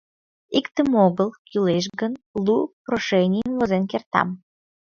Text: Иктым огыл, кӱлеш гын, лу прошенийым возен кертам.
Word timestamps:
Иктым 0.59 0.89
огыл, 1.05 1.29
кӱлеш 1.47 1.85
гын, 1.99 2.13
лу 2.45 2.57
прошенийым 2.85 3.51
возен 3.59 3.83
кертам. 3.91 4.29